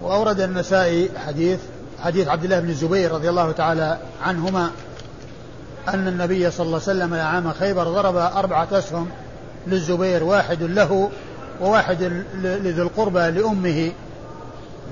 [0.02, 1.58] وأورد النسائي حديث
[2.02, 4.70] حديث عبد الله بن الزبير رضي الله تعالى عنهما
[5.88, 9.08] أن النبي صلى الله عليه وسلم عام خيبر ضرب أربعة أسهم
[9.66, 11.10] للزبير واحد له
[11.60, 13.92] وواحد لذي القربى لأمه.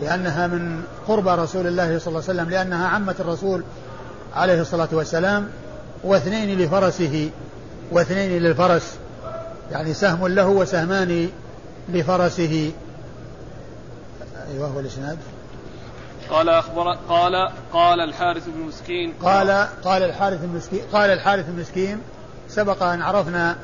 [0.03, 3.63] لأنها من قربى رسول الله صلى الله عليه وسلم لأنها عمة الرسول
[4.35, 5.49] عليه الصلاة والسلام
[6.05, 7.31] واثنين لفرسه
[7.93, 8.97] واثنين للفرس.
[9.71, 11.29] يعني سهم له وسهمان
[11.89, 12.73] لفرسه.
[14.53, 15.19] أيوه هو الإسناد.
[16.31, 19.15] قال اخبر قال قال الحارث بن مسكين.
[19.23, 22.01] قال قال الحارث المسكين قال الحارث المسكين
[22.49, 23.57] سبق أن عرفنا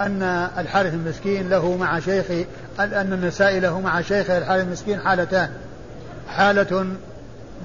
[0.00, 0.22] أن
[0.58, 2.46] الحارث المسكين له مع شيخ
[2.80, 5.50] أن النسائي له مع شيخه الحارث المسكين حالتان.
[6.28, 6.86] حالة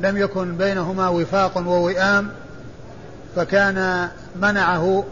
[0.02, 2.32] لم يكن بينهما وفاق ووئام
[3.36, 5.04] فكان منعه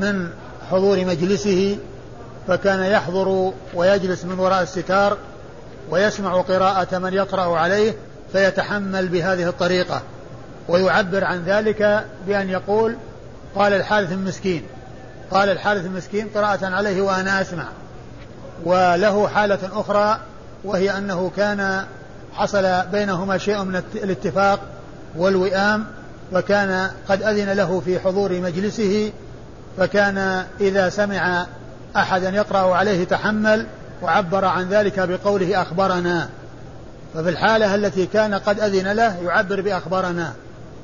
[0.00, 0.30] من
[0.70, 1.78] حضور مجلسه
[2.48, 5.16] فكان يحضر ويجلس من وراء الستار
[5.90, 7.94] ويسمع قراءة من يقرأ عليه
[8.32, 10.02] فيتحمل بهذه الطريقة.
[10.68, 12.96] ويعبر عن ذلك بأن يقول
[13.54, 14.62] قال الحارث المسكين
[15.30, 17.64] قال الحارث المسكين قراءة عليه وأنا أسمع
[18.64, 20.20] وله حالة أخرى
[20.64, 21.84] وهي أنه كان
[22.34, 24.60] حصل بينهما شيء من الاتفاق
[25.16, 25.86] والوئام
[26.32, 29.12] وكان قد أذن له في حضور مجلسه
[29.78, 31.46] فكان إذا سمع
[31.96, 33.66] أحدا يقرأ عليه تحمل
[34.02, 36.28] وعبر عن ذلك بقوله أخبرنا.
[37.14, 40.32] ففي الحالة التي كان قد أذن له يعبر بأخبرنا.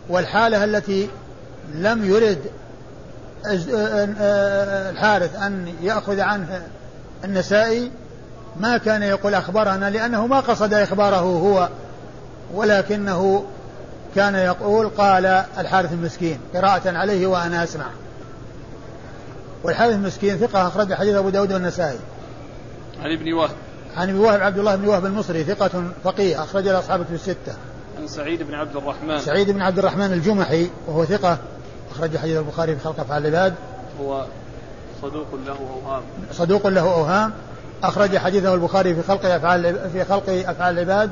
[0.08, 1.08] والحالة التي
[1.74, 2.38] لم يرد
[4.90, 6.62] الحارث أن يأخذ عنه
[7.24, 7.90] النسائي
[8.60, 11.68] ما كان يقول أخبرنا لأنه ما قصد إخباره هو
[12.54, 13.44] ولكنه
[14.14, 15.26] كان يقول قال
[15.58, 17.86] الحارث المسكين قراءة عليه وأنا أسمع.
[19.64, 21.98] والحارث المسكين ثقة أخرج حديث أبو داود والنسائي.
[23.00, 23.50] عن ابن وهب.
[23.96, 27.54] عن ابن وهب عبد الله بن وهب المصري ثقة فقيه أخرج له أصحاب الستة.
[27.98, 29.18] عن سعيد بن عبد الرحمن.
[29.18, 31.38] سعيد بن عبد الرحمن الجمحي وهو ثقة
[31.90, 33.54] أخرج حديث البخاري في خلق أفعال العباد.
[34.00, 34.24] هو
[35.02, 36.02] صدوق له أوهام.
[36.32, 37.32] صدوق له أوهام.
[37.82, 41.10] أخرج حديثه البخاري في خلق أفعال في خلق أفعال العباد.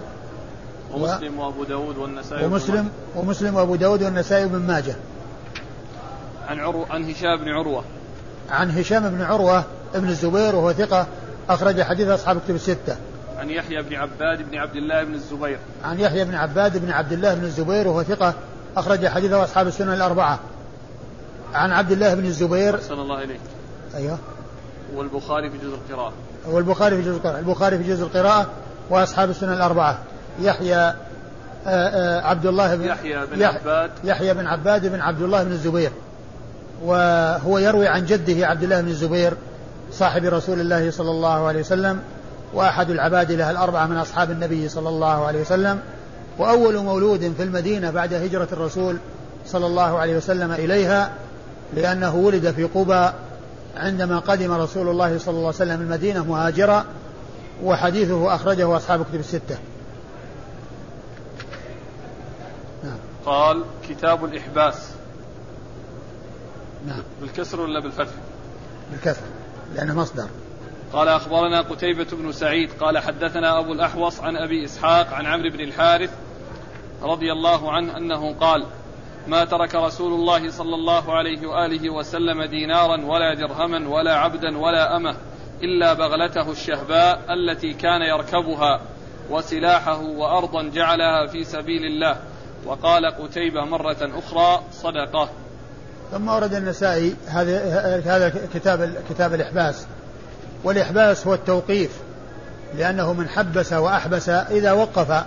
[0.94, 4.96] ومسلم وأبو داود والنسائي ومسلم ومسلم وأبو داود والنسائي وابن ماجه.
[6.48, 7.84] عن عرو عن هشام بن عروة.
[8.50, 11.06] عن هشام بن عروة ابن الزبير وهو ثقة
[11.48, 12.96] أخرج حديث أصحاب كتب الستة.
[13.38, 15.58] عن يحيى بن عباد بن عبد الله بن الزبير.
[15.84, 18.34] عن يحيى بن عباد بن عبد الله بن الزبير وهو ثقة
[18.76, 20.38] أخرج حديثه أصحاب السنن الأربعة.
[21.54, 22.74] عن عبد الله بن الزبير.
[22.74, 23.40] أحسن الله إليك
[23.94, 24.18] أيوه.
[24.94, 26.12] والبخاري في جزء القراءة.
[26.46, 27.38] والبخاري في جزء القراءة.
[27.38, 28.46] البخاري في جزء القراءة
[28.90, 29.98] وأصحاب السنن الأربعة.
[30.40, 30.94] يحيى آآ
[31.66, 33.90] آآ عبد الله بن يحيى بن عباد.
[34.04, 35.90] يحيى بن عباد بن عبد الله بن الزبير.
[36.84, 39.32] وهو يروي عن جده عبد الله بن الزبير
[39.92, 42.00] صاحب رسول الله صلى الله عليه وسلم
[42.54, 45.80] وأحد العبادلة الأربعة من أصحاب النبي صلى الله عليه وسلم.
[46.38, 48.96] وأول مولود في المدينة بعد هجرة الرسول
[49.46, 51.10] صلى الله عليه وسلم إليها
[51.74, 53.10] لأنه ولد في قبى
[53.76, 56.84] عندما قدم رسول الله صلى الله عليه وسلم المدينة مهاجرا
[57.62, 59.58] وحديثه أخرجه أصحاب كتب الستة.
[62.84, 62.98] نعم.
[63.26, 64.90] قال كتاب الإحباس.
[66.86, 67.02] نعم.
[67.20, 68.14] بالكسر ولا بالفتح؟
[68.92, 69.22] بالكسر
[69.74, 70.28] لأنه مصدر.
[70.92, 75.60] قال أخبرنا قتيبة بن سعيد قال حدثنا أبو الأحوص عن أبي إسحاق عن عمرو بن
[75.60, 76.10] الحارث
[77.02, 78.66] رضي الله عنه أنه قال
[79.26, 84.96] ما ترك رسول الله صلى الله عليه وآله وسلم دينارا ولا درهما ولا عبدا ولا
[84.96, 85.16] أمة
[85.62, 88.80] إلا بغلته الشهباء التي كان يركبها
[89.30, 92.16] وسلاحه وأرضا جعلها في سبيل الله.
[92.66, 95.28] وقال قتيبة مرة أخرى صدقة.
[96.12, 99.86] ثم ورد النسائي هذا هذا كتاب كتاب الإحباس.
[100.64, 101.90] والإحباس هو التوقيف
[102.74, 105.24] لأنه من حبس وأحبس إذا وقف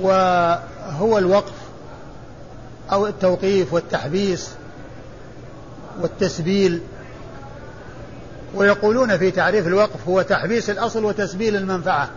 [0.00, 1.65] وهو الوقف
[2.92, 4.50] أو التوقيف والتحبيس
[6.00, 6.80] والتسبيل.
[8.54, 12.08] ويقولون في تعريف الوقف هو تحبيس الأصل وتسبيل المنفعة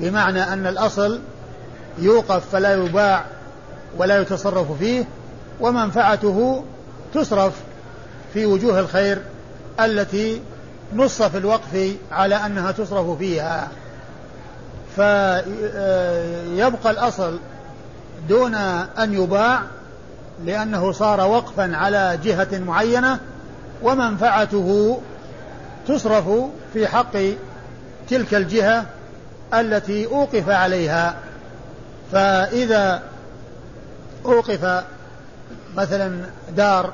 [0.00, 1.20] بمعنى أن الأصل
[1.98, 3.24] يوقف فلا يباع
[3.96, 5.04] ولا يتصرف فيه
[5.60, 6.64] ومنفعته
[7.14, 7.52] تصرف
[8.34, 9.22] في وجوه الخير
[9.80, 10.40] التي
[10.94, 13.68] نص في الوقف على أنها تصرف فيها.
[14.96, 17.38] فيبقى الأصل
[18.28, 19.62] دون أن يباع
[20.44, 23.18] لأنه صار وقفا على جهة معينة
[23.82, 25.00] ومنفعته
[25.88, 26.24] تصرف
[26.72, 27.16] في حق
[28.08, 28.84] تلك الجهة
[29.54, 31.14] التي أوقف عليها.
[32.12, 33.02] فإذا
[34.24, 34.84] أوقف
[35.76, 36.20] مثلا
[36.56, 36.92] دار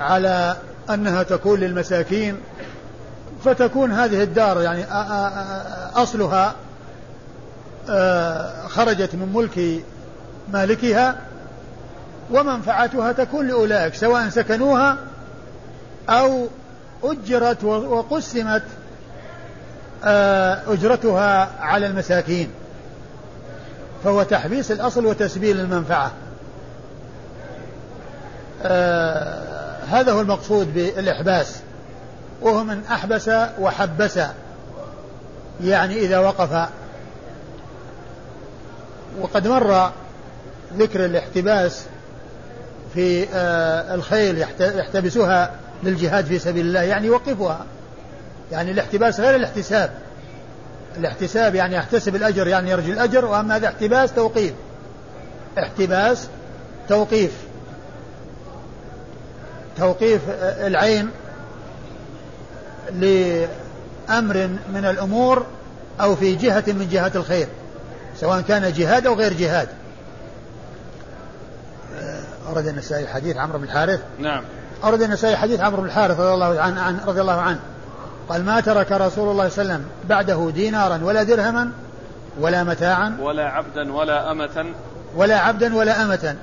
[0.00, 0.56] على
[0.90, 2.36] أنها تكون للمساكين
[3.44, 4.84] فتكون هذه الدار يعني
[5.94, 6.54] أصلها
[8.68, 9.84] خرجت من ملك
[10.52, 11.16] مالكها
[12.30, 14.96] ومنفعتها تكون لأولئك سواء سكنوها
[16.08, 16.46] أو
[17.04, 18.62] أجرت وقسمت
[20.66, 22.50] أجرتها على المساكين.
[24.04, 26.12] فهو تحبيس الأصل وتسبيل المنفعة.
[29.90, 31.56] هذا هو المقصود بالإحباس.
[32.42, 34.20] وهو من أحبس وحبس
[35.64, 36.68] يعني إذا وقف
[39.20, 39.90] وقد مر
[40.78, 41.84] ذكر الاحتباس
[42.94, 45.50] في آه، الخيل يحتبسها
[45.82, 47.66] للجهاد في سبيل الله يعني يوقفها.
[48.52, 49.90] يعني الاحتباس غير الاحتساب.
[50.96, 54.52] الاحتساب يعني يحتسب الأجر يعني يرجو الأجر وأما هذا احتباس توقيف.
[55.58, 56.28] احتباس
[56.88, 57.32] توقيف.
[59.76, 61.10] توقيف العين
[62.92, 65.46] لأمر من الأمور
[66.00, 67.48] أو في جهة من جهات الخير.
[68.20, 69.68] سواء كان جهاد أو غير جهاد.
[72.48, 74.44] أورد النسائي حديث عمرو بن الحارث؟ نعم.
[74.84, 77.60] أورد النسائي حديث عمرو بن الحارث رضي الله عنه عن رضي الله عنه.
[78.28, 81.70] قال ما ترك رسول الله صلى الله عليه وسلم بعده دينارا ولا درهما
[82.40, 84.66] ولا متاعا ولا عبدا ولا أمة
[85.16, 86.36] ولا عبدا ولا أمة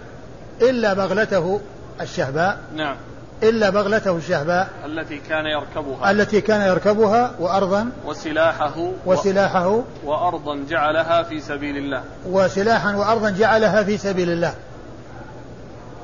[0.62, 1.62] إلا بغلته
[2.02, 2.96] الشهباء نعم.
[3.44, 4.70] إلا بغلته الشهباء.
[4.86, 6.12] التي كان يركبها.
[6.12, 7.90] التي كان يركبها وأرضا.
[8.06, 9.82] وسلاحه وسلاحه.
[10.06, 12.04] وأرضا جعلها في سبيل الله.
[12.26, 14.54] وسلاحا وأرضا جعلها في سبيل الله.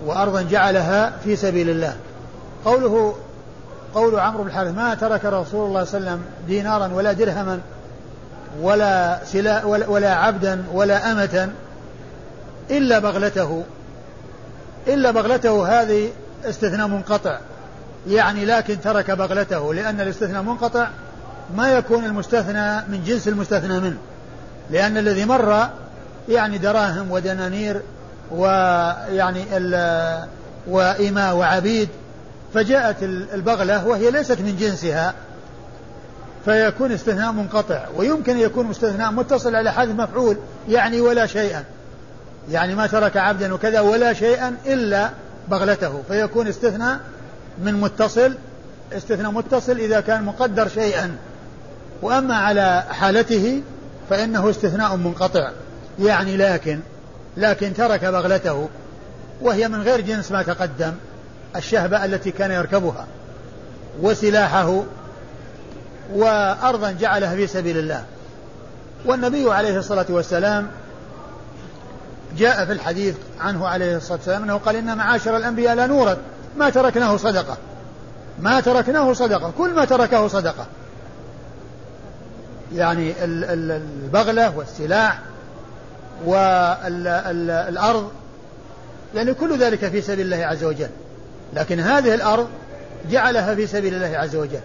[0.06, 1.95] وأرضا جعلها في سبيل الله.
[2.65, 3.15] قوله
[3.95, 7.60] قول عمرو بن الحارث ما ترك رسول الله صلى الله عليه وسلم دينارا ولا درهما
[8.62, 11.50] ولا سلا ولا, ولا عبدا ولا أمة
[12.71, 13.63] إلا بغلته.
[14.88, 16.10] إلا بغلته هذه
[16.45, 17.38] استثناء منقطع.
[18.08, 20.88] يعني لكن ترك بغلته لأن الاستثناء منقطع
[21.56, 23.97] ما يكون المستثنى من جنس المستثنى منه.
[24.71, 25.69] لأن الذي مر
[26.30, 27.82] يعني دراهم ودنانير
[28.32, 29.45] ويعني
[30.67, 31.89] وإماء وعبيد
[32.54, 35.13] فجاءت البغلة وهي ليست من جنسها
[36.45, 37.86] فيكون استثناء منقطع.
[37.95, 40.38] ويمكن يكون استثناء متصل على حذف مفعول
[40.69, 41.63] يعني ولا شيئا.
[42.52, 45.10] يعني ما ترك عبدا وكذا ولا شيئا إلا
[45.47, 46.99] بغلته فيكون استثناء
[47.63, 48.33] من متصل
[48.93, 51.17] استثناء متصل إذا كان مقدر شيئا.
[52.01, 53.62] وأما على حالته
[54.10, 55.51] فإنه استثناء منقطع.
[55.99, 56.79] يعني لكن
[57.38, 58.69] لكن ترك بغلته
[59.41, 60.93] وهي من غير جنس ما تقدم
[61.55, 63.07] الشهبة التي كان يركبها
[64.01, 64.83] وسلاحه
[66.13, 68.03] وأرضا جعلها في سبيل الله.
[69.05, 70.67] والنبي عليه الصلاة والسلام
[72.37, 76.17] جاء في الحديث عنه عليه الصلاة والسلام أنه قال إن معاشر الأنبياء لا
[76.57, 77.57] ما تركناه صدقة.
[78.39, 79.51] ما تركناه صدقة.
[79.57, 80.65] كل ما تركه صدقة.
[82.73, 85.19] يعني البغلة والسلاح
[86.25, 88.11] والأرض.
[89.15, 90.89] يعني كل ذلك في سبيل الله عز وجل.
[91.53, 92.47] لكن هذه الأرض
[93.11, 94.61] جعلها في سبيل الله عز وجل.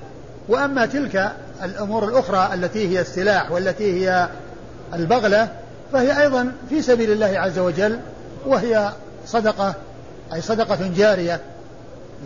[0.49, 4.29] وأما تلك الأمور الأخرى التي هي السلاح والتي هي
[4.95, 5.49] البغلة
[5.93, 8.01] فهي أيضا في سبيل الله عز وجل
[8.47, 8.93] وهي
[9.27, 9.75] صدقة
[10.33, 11.41] أي صدقة جارية.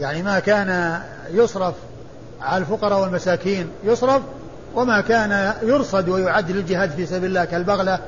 [0.00, 1.00] يعني ما كان
[1.30, 1.74] يصرف
[2.40, 4.22] على الفقراء والمساكين يصرف
[4.74, 7.98] وما كان يرصد ويعد للجهاد في سبيل الله كالبغلة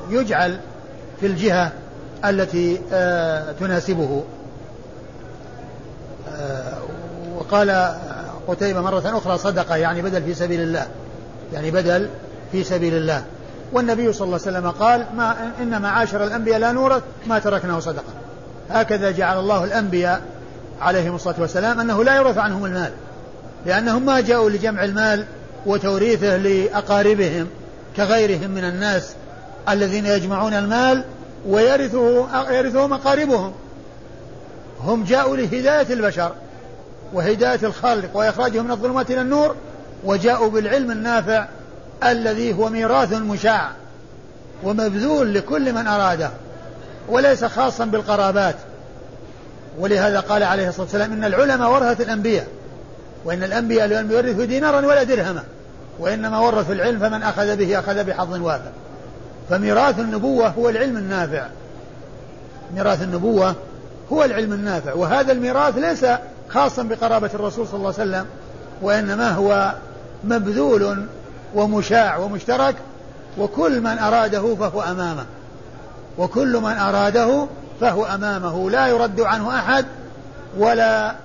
[0.10, 0.60] فيجعل
[1.20, 1.72] في الجهة
[2.26, 4.24] التي آه، تناسبه
[6.30, 6.78] آه،
[7.50, 7.96] وقال
[8.48, 10.88] قتيبة مرة أخرى صدقة يعني بدل في سبيل الله.
[11.54, 12.10] يعني بدل
[12.52, 13.24] في سبيل الله.
[13.74, 18.14] والنبي صلى الله عليه وسلم قال ما إن معاشر الأنبياء لا نورث ما تركناه صدقة.
[18.70, 20.22] هكذا جعل الله الأنبياء
[20.82, 22.92] عليهم الصلاة والسلام أنه لا يورث عنهم المال
[23.66, 25.26] لأنهم ما جاءوا لجمع المال
[25.66, 27.48] وتوريثه لأقاربهم
[27.98, 29.14] كغيرهم من الناس
[29.70, 31.04] الذين يجمعون المال
[31.48, 33.54] ويرثه يرثهم أقاربهم
[34.84, 36.32] هم جاءوا لهداية البشر.
[37.14, 39.56] وهداية الخلق وإخراجهم من الظلمات إلى النور
[40.04, 41.48] وجاءوا بالعلم النافع
[42.04, 43.72] الذي هو ميراث مشاع
[44.64, 46.32] ومبذول لكل من أراده
[47.10, 48.56] وليس خاصا بالقرابات.
[49.80, 52.48] ولهذا قال عليه الصلاة والسلام إن العلماء ورثة الأنبياء
[53.26, 55.44] وإن الأنبياء لم يورثوا دينارا ولا درهما
[56.00, 58.72] وإنما ورثوا العلم فمن أخذ به أخذ بحظ وافر.
[59.50, 61.48] فميراث النبوة هو العلم النافع.
[62.76, 63.56] ميراث النبوة
[64.12, 66.06] هو العلم النافع وهذا الميراث ليس
[66.50, 68.26] خاصا بقرابة الرسول صلى الله عليه وسلم
[68.82, 69.74] وإنما هو
[70.24, 71.06] مبذول
[71.56, 72.76] ومشاع ومشترك
[73.38, 75.26] وكل من أراده فهو أمامه.
[76.18, 77.48] وكل من أراده
[77.82, 78.70] فهو أمامه.
[78.70, 79.86] لا يرد عنه أحد
[80.58, 81.16] ولا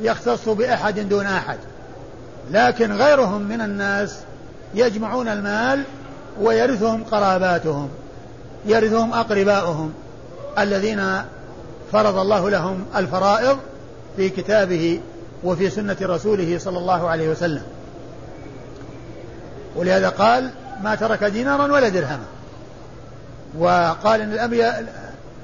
[0.00, 1.58] يختص بأحد دون أحد.
[2.50, 4.18] لكن غيرهم من الناس
[4.74, 5.82] يجمعون المال
[6.40, 7.88] ويرثهم قراباتهم
[8.66, 9.92] يرثهم أقرباؤهم
[10.58, 11.22] الذين
[11.92, 13.58] فرض الله لهم الفرائض
[14.18, 15.00] في كتابه
[15.44, 17.62] وفي سنة رسوله صلى الله عليه وسلم.
[19.76, 20.50] ولهذا قال
[20.82, 22.24] ما ترك دينارا ولا درهما.
[23.58, 24.94] وقال إن الانبياء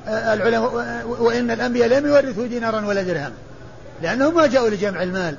[0.08, 3.32] العلماء وإن الأنبياء لم يورثوا دينارا ولا درهما
[4.02, 5.36] لأنهم ما جاءوا لجمع المال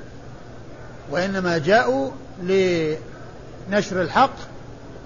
[1.10, 2.10] وإنما جاءوا
[2.42, 4.34] لنشر الحق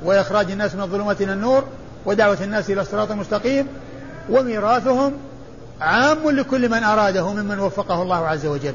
[0.05, 1.65] وإخراج الناس من الظلمات إلى النور
[2.07, 3.67] ودعوة الناس إلى الصراط المستقيم
[4.31, 5.13] وميراثهم
[5.81, 8.75] عام لكل من أراده ممن وفقه الله عز وجل.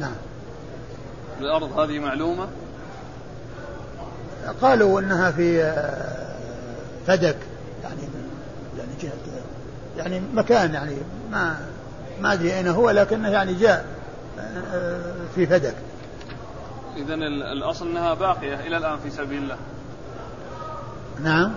[0.00, 0.14] نعم.
[1.40, 2.48] الأرض هذه معلومة
[4.62, 6.34] قالوا إنها في آه،
[7.06, 7.36] فدك
[7.82, 8.02] يعني
[8.78, 9.12] يعني جهة
[9.96, 10.96] يعني مكان يعني
[11.30, 11.56] ما
[12.20, 13.84] ما أدري أين هو لكنه يعني جاء
[14.74, 15.74] آه، في فدك
[16.96, 17.14] اذا
[17.52, 19.56] الأصل إنها باقية إلى الآن في سبيل الله
[21.22, 21.54] نعم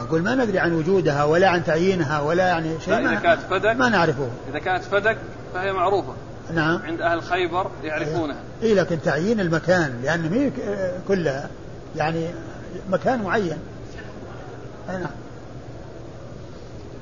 [0.00, 3.88] أقول ما ندري عن وجودها ولا عن تعيينها ولا يعني شيء إذا كانت فدك ما
[3.88, 4.28] نعرفه.
[4.50, 5.18] إذا كانت فدك
[5.54, 6.14] فهي معروفة.
[6.54, 6.82] نعم.
[6.82, 8.36] عند أهل خيبر يعرفونها.
[8.62, 10.50] إيه لكن تعيين المكان لأن هي
[11.08, 11.48] كلها
[11.96, 12.26] يعني
[12.90, 13.58] مكان معين.
[14.88, 15.06] نعم.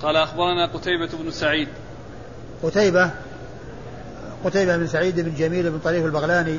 [0.03, 1.69] قال أخبرنا قتيبة بن سعيد.
[2.63, 3.11] قتيبة
[4.45, 6.59] قتيبة بن سعيد بن جميل بن طريف البغلاني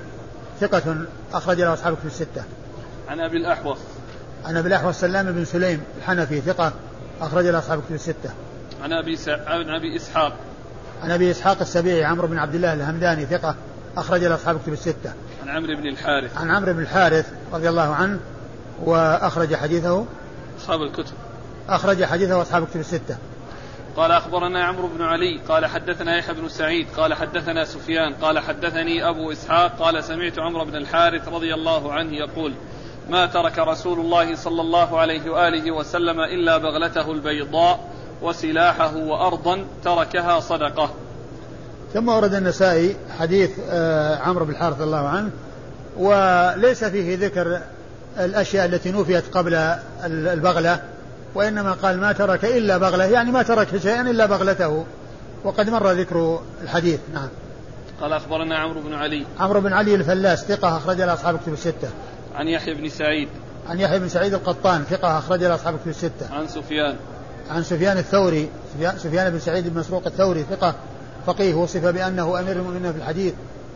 [0.62, 0.95] ثقة
[1.34, 2.43] أخرج له أصحابه في الستة.
[3.08, 3.78] عن أبي الأحوص.
[4.45, 6.73] عن أبي الأحوص سلام بن سليم الحنفي ثقة
[7.21, 8.29] أخرج له أصحابه في الستة.
[8.84, 9.49] عن أبي سع...
[9.49, 10.34] عن أبي إسحاق.
[11.03, 13.55] عن أبي إسحاق السبيعي عمرو بن عبد الله الهمداني ثقة
[13.97, 15.13] أخرج له أصحاب كتب الستة.
[15.43, 16.38] عن عمرو بن الحارث.
[16.38, 18.20] عن عمرو بن الحارث رضي الله عنه
[18.84, 20.05] وأخرج حديثه
[20.59, 21.13] أصحاب الكتب.
[21.70, 23.17] أخرج حديثه أصحاب كتب الستة.
[23.95, 29.09] قال أخبرنا عمرو بن علي قال حدثنا يحيى بن سعيد قال حدثنا سفيان قال حدثني
[29.09, 32.53] أبو إسحاق قال سمعت عمرو بن الحارث رضي الله عنه يقول
[33.10, 37.80] ما ترك رسول الله صلى الله عليه وآله وسلم إلا بغلته البيضاء
[38.22, 40.89] وسلاحه وأرضا تركها صدقة.
[41.93, 45.30] ثم ورد النسائي حديث آه، عمرو بن الحارث الله عنه
[45.97, 47.60] وليس فيه ذكر
[48.20, 49.53] الأشياء التي نفيت قبل
[50.06, 50.80] البغلة
[51.36, 54.86] وإنما قال ما ترك إلا بغلة يعني ما ترك شيئا إلا بغلته
[55.43, 56.99] وقد مر ذكر الحديث.
[57.14, 57.28] نعم.
[58.01, 59.26] قال أخبرنا عمرو بن علي.
[59.39, 61.89] عمرو بن علي الفلاس ثقة أخرج له أصحاب كتب الستة.
[62.36, 63.27] عن يحيى بن سعيد.
[63.69, 66.33] عن يحيى بن سعيد القطان ثقة أخرج له أصحاب كتب الستة.
[66.33, 66.95] عن سفيان.
[67.49, 68.49] عن سفيان الثوري
[68.97, 70.75] سفيان بن سعيد بن مسروق الثوري ثقة
[71.25, 73.33] فقيه وصف بأنه أمير المؤمنين في الحديث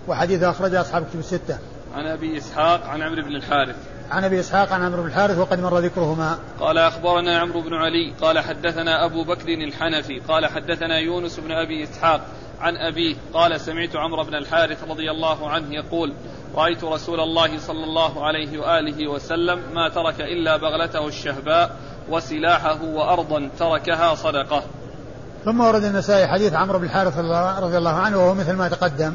[0.08, 1.58] وحديثه أخرج أصحاب كتب الستة.
[1.96, 3.76] عن أبي إسحاق عن عمرو بن الحارث.
[4.12, 6.40] عن أبي إسحاق عن عمرو بن الحارث وقد مر ذكرهما.
[6.60, 11.84] قال أخبرنا عمرو بن علي قال حدثنا أبو بكر الحنفي قال حدثنا يونس بن أبي
[11.84, 12.22] إسحاق
[12.60, 16.14] عن أبيه قال سمعت عمرو بن الحارث رضي الله عنه يقول
[16.56, 21.76] رأيت رسول الله صلى الله عليه وآله وسلم ما ترك إلا بغلته الشهباء
[22.10, 24.64] وسلاحه وأرضا تركها صدقة.
[25.46, 27.18] ثم ورد النسائي حديث عمرو بن الحارث
[27.64, 29.14] رضي الله عنه وهو مثل ما تقدم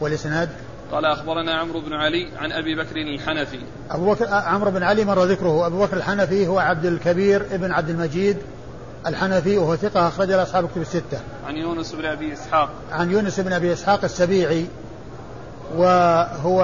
[0.00, 0.48] والإسناد
[0.92, 5.24] قال أخبرنا عمرو بن علي عن أبي بكر الحنفي أبو بكر عمرو بن علي مر
[5.24, 8.36] ذكره أبو بكر الحنفي هو عبد الكبير ابن عبد المجيد
[9.06, 11.20] الحنفي وهو ثقة أخرج له أصحاب الكتب الستة.
[11.46, 12.70] عن يونس بن أبي إسحاق.
[12.92, 14.66] عن يونس بن أبي إسحاق السبيعي
[15.74, 16.62] وهو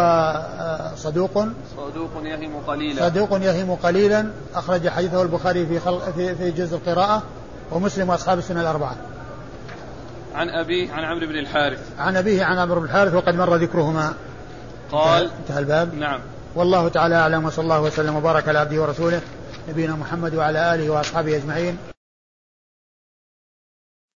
[0.60, 1.44] آه، صدوق.
[1.76, 3.08] صدوق يهم قليلا.
[3.08, 4.30] صدوق يهم قليلا.
[4.54, 7.22] أخرج حديثه البخاري في خلق في في جزء القراءة
[7.72, 8.96] ومسلم وأصحاب السنة الأربعة.
[10.34, 11.78] عن أبيه عن عمرو بن الحارث.
[11.98, 14.12] عن أبيه عن عمرو بن الحارث وقد مر ذكرهما.
[14.92, 15.94] قال انتهى الباب.
[15.94, 16.20] نعم.
[16.54, 19.20] والله تعالى أعلم وصلى الله وسلم وبارك على عبده ورسوله
[19.68, 21.78] نبينا محمد وعلى آله وأصحابه أجمعين.